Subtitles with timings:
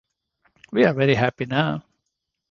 [0.71, 1.83] We are very happy now.